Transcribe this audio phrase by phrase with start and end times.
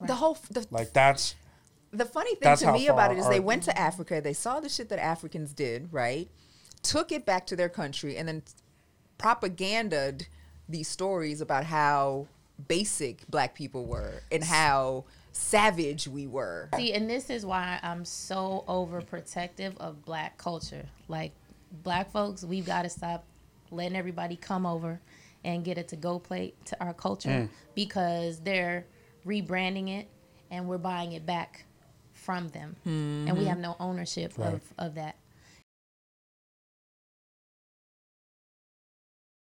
[0.00, 1.34] The whole the Like that's
[1.90, 4.68] the funny thing to me about it is they went to Africa, they saw the
[4.68, 6.28] shit that Africans did, right?
[6.82, 8.42] Took it back to their country and then
[9.16, 10.28] propaganded
[10.68, 12.26] these stories about how
[12.68, 16.68] basic black people were and how savage we were.
[16.76, 20.86] See, and this is why I'm so overprotective of black culture.
[21.08, 21.32] Like
[21.82, 23.24] black folks, we've got to stop
[23.70, 25.00] letting everybody come over
[25.44, 27.48] and get a to go plate to our culture Mm.
[27.74, 28.86] because they're
[29.26, 30.08] rebranding it
[30.50, 31.64] and we're buying it back
[32.14, 32.76] from them.
[32.84, 33.26] Hmm.
[33.28, 34.54] And we have no ownership Right.
[34.54, 35.16] of, of that.